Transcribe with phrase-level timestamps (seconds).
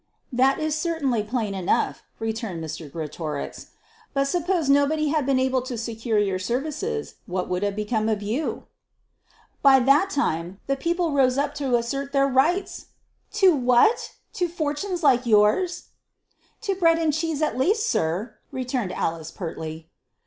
[0.33, 2.91] "That is certainly plain enough," returned Mr.
[2.91, 3.67] Greatorex.
[4.15, 8.23] "But suppose nobody had been able to secure your services, what would have become of
[8.23, 8.65] you?"
[9.61, 12.87] "By that time the people'd have rose to assert their rights."
[13.33, 14.13] "To what?
[14.33, 15.89] To fortunes like yours?"
[16.61, 19.91] "To bread and cheese at least, sir," returned Alice, pertly.